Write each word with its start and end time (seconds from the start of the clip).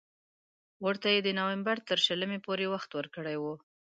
ورته 0.85 1.07
یې 1.13 1.19
د 1.23 1.29
نومبر 1.39 1.77
تر 1.89 1.97
شلمې 2.05 2.39
پورې 2.45 2.65
وخت 2.73 2.89
ورکړی 2.93 3.35
وو. 3.39 3.53